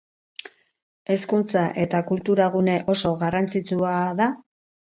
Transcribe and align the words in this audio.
Hezkuntza- 1.15 1.65
eta 1.85 2.01
kultura-gune 2.09 2.81
oso 2.97 3.15
garrantzitsua 3.23 3.95
da. 4.23 4.31